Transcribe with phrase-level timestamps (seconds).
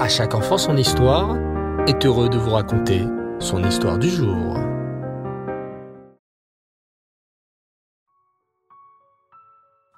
[0.00, 1.36] À chaque enfant son histoire
[1.86, 3.02] est heureux de vous raconter
[3.38, 4.56] son histoire du jour.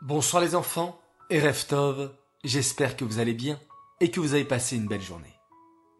[0.00, 2.10] Bonsoir les enfants et Reftov,
[2.42, 3.60] j'espère que vous allez bien
[4.00, 5.36] et que vous avez passé une belle journée.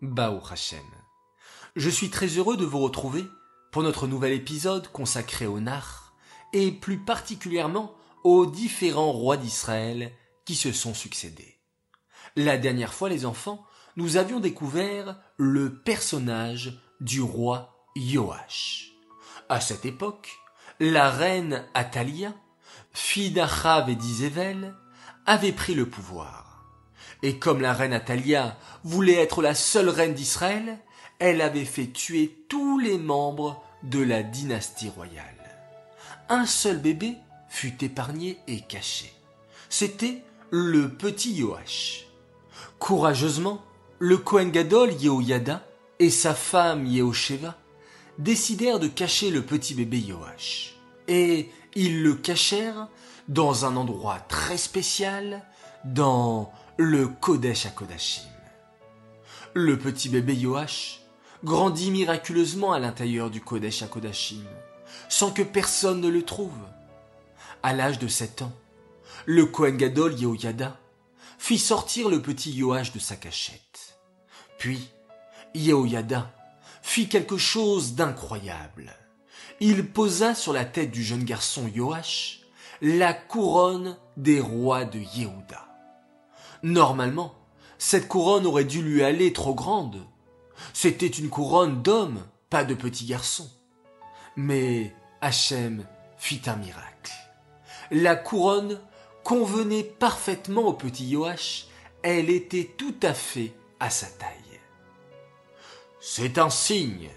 [0.01, 0.81] Bao Hashem.
[1.77, 3.25] Je suis très heureux de vous retrouver
[3.71, 6.13] pour notre nouvel épisode consacré au Nar
[6.53, 7.95] et plus particulièrement
[8.25, 10.11] aux différents rois d'Israël
[10.45, 11.61] qui se sont succédés.
[12.35, 13.65] La dernière fois les enfants,
[13.97, 18.93] nous avions découvert le personnage du roi Joach.
[19.49, 20.31] À cette époque,
[20.81, 22.33] la reine Atalia,
[22.93, 24.75] fille d'Achav et d'Isével,
[25.27, 26.65] avait pris le pouvoir.
[27.23, 30.79] Et comme la reine Atalia voulait être la seule reine d'Israël,
[31.19, 35.27] elle avait fait tuer tous les membres de la dynastie royale.
[36.29, 37.17] Un seul bébé
[37.49, 39.13] fut épargné et caché.
[39.69, 42.07] C'était le petit Joach.
[42.79, 43.63] Courageusement,
[44.05, 45.65] le Kohen Gadol Yehoyada
[46.01, 47.55] et sa femme Yehosheva
[48.19, 50.75] décidèrent de cacher le petit bébé Joach.
[51.07, 52.89] Et ils le cachèrent
[53.29, 55.47] dans un endroit très spécial,
[55.85, 58.27] dans le Kodesh Kodashim.
[59.55, 61.03] Le petit bébé Joach
[61.45, 64.43] grandit miraculeusement à l'intérieur du Kodesh Kodashim,
[65.09, 66.51] sans que personne ne le trouve.
[67.63, 68.53] À l'âge de sept ans,
[69.27, 70.77] le Kohen Gadol Yehoyada
[71.39, 73.92] fit sortir le petit Joach de sa cachette.
[74.63, 74.93] Puis,
[75.57, 76.31] Yehoyada
[76.83, 78.95] fit quelque chose d'incroyable.
[79.59, 82.43] Il posa sur la tête du jeune garçon Joach
[82.81, 85.67] la couronne des rois de Yehuda.
[86.63, 87.35] Normalement,
[87.77, 90.07] cette couronne aurait dû lui aller trop grande.
[90.73, 93.51] C'était une couronne d'homme, pas de petit garçon.
[94.37, 95.85] Mais Hachem
[96.19, 97.11] fit un miracle.
[97.91, 98.79] La couronne
[99.25, 101.67] convenait parfaitement au petit Joach,
[102.05, 104.42] elle était tout à fait à sa taille.
[106.05, 107.11] C'est un signe,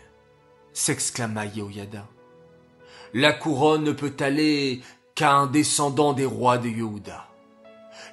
[0.72, 2.06] s'exclama Yehoyada.
[3.16, 4.84] La couronne ne peut aller
[5.16, 7.26] qu'à un descendant des rois de Yehuda.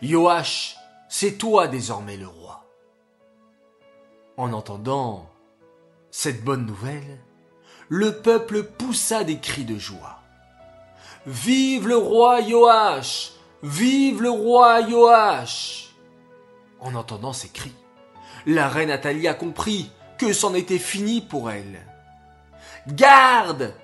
[0.01, 0.77] Joach,
[1.11, 2.65] c'est toi désormais le roi.
[4.39, 5.29] En entendant
[6.11, 7.21] cette bonne nouvelle,
[7.91, 10.21] le peuple poussa des cris de joie.
[11.27, 13.33] Vive le roi Joach
[13.63, 15.91] Vive le roi Joach
[16.81, 17.75] En entendant ces cris,
[18.47, 19.91] la reine Atalia comprit
[20.31, 21.81] c'en était fini pour elle.
[22.87, 23.75] Garde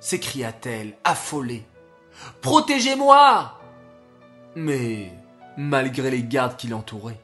[0.00, 1.64] s'écria-t-elle, affolée.
[2.40, 3.60] Protégez-moi
[4.56, 5.12] Mais,
[5.56, 7.20] malgré les gardes qui l'entouraient,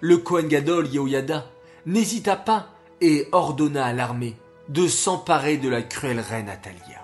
[0.00, 1.44] le Kohen Gadol Yehoyada
[1.86, 2.68] n'hésita pas
[3.00, 4.36] et ordonna à l'armée
[4.68, 7.02] de s'emparer de la cruelle reine Atalia.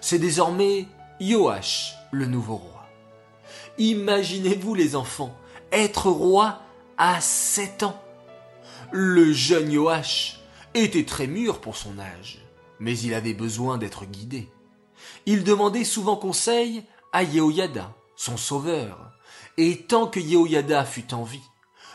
[0.00, 0.88] C'est désormais
[1.20, 2.86] Joach, le nouveau roi.
[3.78, 5.34] Imaginez-vous les enfants,
[5.70, 6.60] être roi
[6.98, 8.01] à sept ans.
[8.90, 10.40] Le jeune Joach
[10.74, 12.44] était très mûr pour son âge,
[12.80, 14.48] mais il avait besoin d'être guidé.
[15.26, 19.12] Il demandait souvent conseil à Yehoyada, son sauveur,
[19.56, 21.42] et tant que Yehoyada fut en vie,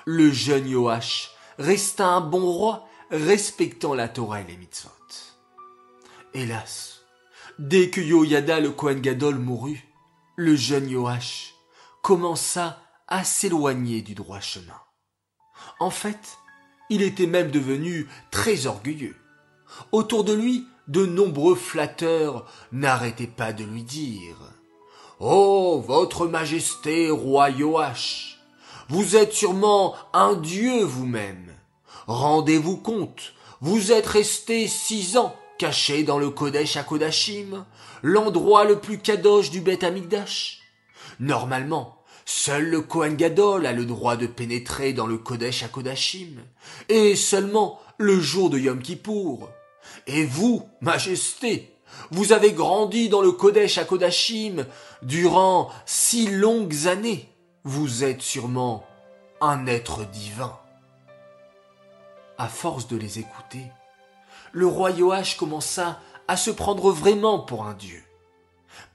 [0.06, 4.92] le jeune Joach resta un bon roi respectant la Torah et les mitzvot.
[6.34, 7.02] Hélas,
[7.60, 9.84] dès que Yehoyada le Kohen Gadol mourut,
[10.36, 11.56] le jeune Joach
[12.02, 14.80] commença à s'éloigner du droit chemin.
[15.80, 16.38] En fait,
[16.90, 19.16] il était même devenu très orgueilleux.
[19.92, 24.38] Autour de lui, de nombreux flatteurs n'arrêtaient pas de lui dire
[25.20, 28.38] Oh, votre majesté, roi Joach,
[28.90, 31.54] vous êtes sûrement un dieu vous-même.
[32.08, 37.66] Rendez-vous compte, vous êtes resté six ans caché dans le Kodesh à Kodashim,
[38.04, 40.60] l'endroit le plus kadosh du Beth Amikdash.
[41.20, 41.97] Normalement,
[42.30, 46.42] Seul le Kohen Gadol a le droit de pénétrer dans le Kodesh à Kodashim,
[46.90, 49.50] et seulement le jour de Yom Kippour.
[50.08, 51.74] Et vous, Majesté,
[52.12, 54.66] vous avez grandi dans le Kodesh à Kodashim
[55.04, 57.30] durant six longues années.
[57.64, 58.86] Vous êtes sûrement
[59.40, 60.60] un être divin.
[62.38, 63.64] À force de les écouter,
[64.52, 68.04] le roi Joach commença à se prendre vraiment pour un dieu.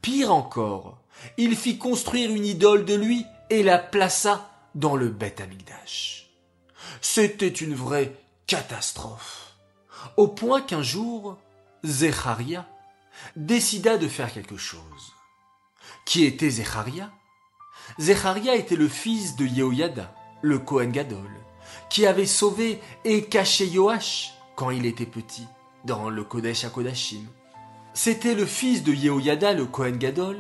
[0.03, 0.99] Pire encore,
[1.37, 6.31] il fit construire une idole de lui et la plaça dans le Beth Amikdash.
[7.01, 8.17] C'était une vraie
[8.47, 9.57] catastrophe.
[10.17, 11.39] Au point qu'un jour,
[11.85, 12.67] Zecharia
[13.37, 15.13] décida de faire quelque chose.
[16.05, 17.11] Qui était Zecharia
[17.99, 21.31] Zecharia était le fils de Yehoyada, le Kohen Gadol,
[21.91, 25.47] qui avait sauvé et caché Joach quand il était petit,
[25.85, 27.27] dans le Kodesh à Kodashim.
[27.95, 30.39] C'était le fils de Yehoyada, le Kohen Gadol,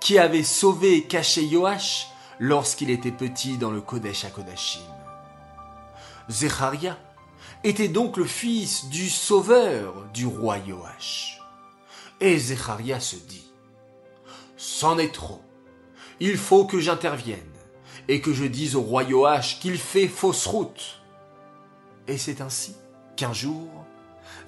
[0.00, 2.08] qui avait sauvé et caché Joach
[2.38, 4.80] lorsqu'il était petit dans le Kodesh à Kodashim.
[6.28, 6.96] Zecharia,
[7.64, 11.40] était donc le fils du sauveur du roi Joach.
[12.20, 13.50] Et Zecharia se dit,
[14.56, 15.42] C'en est trop.
[16.20, 17.38] Il faut que j'intervienne
[18.08, 21.00] et que je dise au roi Joach qu'il fait fausse route.
[22.08, 22.74] Et c'est ainsi
[23.16, 23.68] qu'un jour,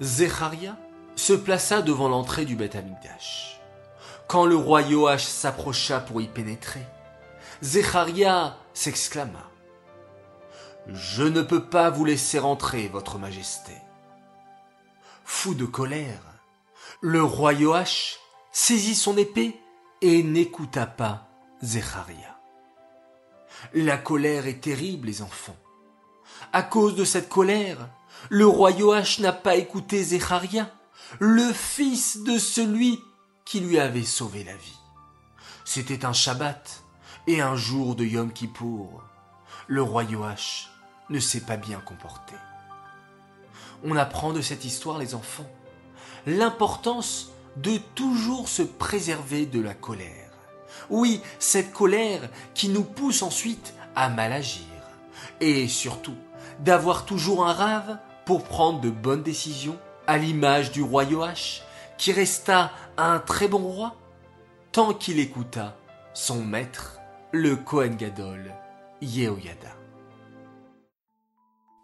[0.01, 0.77] Zecharia
[1.15, 3.59] se plaça devant l'entrée du Beth Amikdash.
[4.27, 6.85] Quand le roi Joach s'approcha pour y pénétrer,
[7.61, 9.49] Zecharia s'exclama.
[10.87, 13.73] Je ne peux pas vous laisser rentrer, votre majesté.
[15.23, 16.21] Fou de colère,
[17.01, 18.19] le roi Joach
[18.51, 19.59] saisit son épée
[20.01, 21.27] et n'écouta pas
[21.61, 22.37] Zecharia.
[23.73, 25.55] La colère est terrible, les enfants.
[26.51, 27.89] À cause de cette colère,
[28.29, 30.69] le roi Joach n'a pas écouté Zecharia,
[31.19, 32.99] le fils de celui
[33.45, 34.77] qui lui avait sauvé la vie.
[35.65, 36.83] C'était un Shabbat
[37.27, 39.03] et un jour de Yom Kippour.
[39.67, 40.69] Le roi Joach
[41.09, 42.33] ne s'est pas bien comporté.
[43.83, 45.49] On apprend de cette histoire, les enfants,
[46.25, 50.31] l'importance de toujours se préserver de la colère.
[50.89, 54.65] Oui, cette colère qui nous pousse ensuite à mal agir.
[55.39, 56.15] Et surtout,
[56.59, 59.77] d'avoir toujours un rave pour prendre de bonnes décisions,
[60.07, 61.63] à l'image du roi Joach,
[61.97, 63.95] qui resta un très bon roi,
[64.71, 65.77] tant qu'il écouta
[66.13, 66.99] son maître,
[67.31, 68.53] le Kohen Gadol,
[69.01, 69.75] Yehoyada.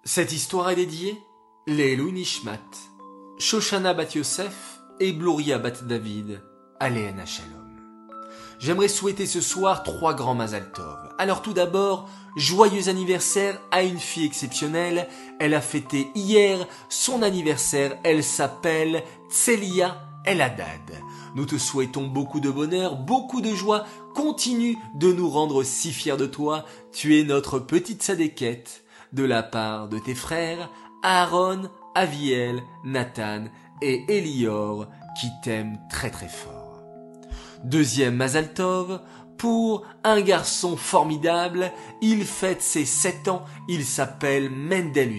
[0.03, 1.17] Cette histoire est dédiée
[1.67, 2.59] Lélu Nishmat,
[3.37, 6.41] Shoshana Bat Yosef et Bluria Bat David,
[6.79, 7.58] Shalom.
[8.59, 10.97] J'aimerais souhaiter ce soir trois grands Mazal Tov.
[11.17, 15.07] Alors tout d'abord, joyeux anniversaire à une fille exceptionnelle.
[15.39, 17.97] Elle a fêté hier son anniversaire.
[18.03, 20.91] Elle s'appelle Tselia El Haddad.
[21.35, 23.85] Nous te souhaitons beaucoup de bonheur, beaucoup de joie.
[24.13, 26.65] Continue de nous rendre si fiers de toi.
[26.91, 28.83] Tu es notre petite sadéquette
[29.13, 30.69] de la part de tes frères
[31.01, 33.45] Aaron, Aviel, Nathan
[33.81, 34.87] et Elior
[35.19, 36.68] qui t'aiment très très fort.
[37.63, 39.01] Deuxième Mazaltov,
[39.37, 41.71] pour un garçon formidable,
[42.01, 45.13] il fête ses sept ans, il s'appelle Mendel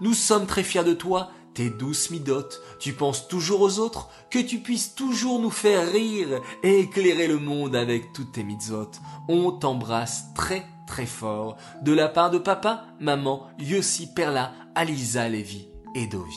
[0.00, 4.38] Nous sommes très fiers de toi, tes douces midotes, tu penses toujours aux autres, que
[4.38, 8.90] tu puisses toujours nous faire rire et éclairer le monde avec toutes tes mitzvot.
[9.28, 11.56] On t'embrasse très très fort.
[11.82, 16.36] De la part de papa, maman, Yossi, Perla, Alisa, Lévi et Dovi.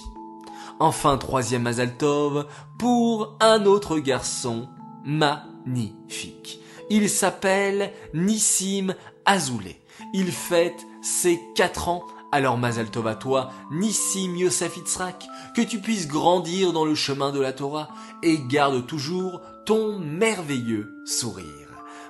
[0.79, 2.47] Enfin, troisième Mazaltov,
[2.77, 4.69] pour un autre garçon
[5.05, 6.59] magnifique.
[6.89, 9.79] Il s'appelle Nissim Azoulay.
[10.13, 12.03] Il fête ses quatre ans.
[12.31, 17.39] Alors Mazaltov à toi, Nissim Yosef Itzrak, que tu puisses grandir dans le chemin de
[17.39, 17.89] la Torah
[18.21, 21.45] et garde toujours ton merveilleux sourire.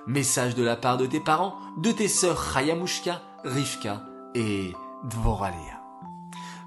[0.08, 4.04] Message de la part de tes parents, de tes sœurs Chayamushka, Rivka
[4.36, 4.74] et
[5.06, 5.82] Dvoralea.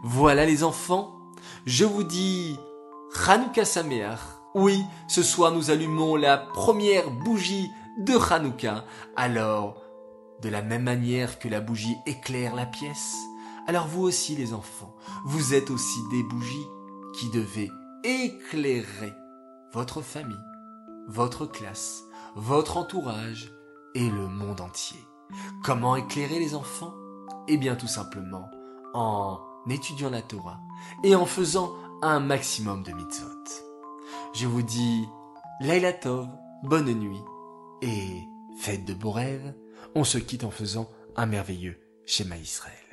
[0.03, 1.15] Voilà les enfants,
[1.67, 2.59] je vous dis
[3.27, 4.42] Hanouka Sameach.
[4.55, 8.85] Oui, ce soir nous allumons la première bougie de Hanouka.
[9.17, 9.83] Alors,
[10.43, 13.17] de la même manière que la bougie éclaire la pièce,
[13.67, 14.95] alors vous aussi les enfants,
[15.25, 16.67] vous êtes aussi des bougies
[17.19, 17.71] qui devez
[18.05, 19.15] éclairer
[19.73, 20.37] votre famille,
[21.09, 22.03] votre classe,
[22.37, 23.51] votre entourage
[23.95, 25.01] et le monde entier.
[25.65, 26.93] Comment éclairer les enfants?
[27.49, 28.51] Eh bien tout simplement
[28.93, 29.41] en
[29.71, 30.61] étudiant la Torah
[31.05, 33.72] et en faisant un maximum de mitzvot.
[34.35, 35.07] Je vous dis
[35.61, 36.27] Laila Tov,
[36.63, 37.21] bonne nuit
[37.83, 38.23] et
[38.59, 39.55] faites de beaux rêves.
[39.95, 42.92] On se quitte en faisant un merveilleux schéma Israël.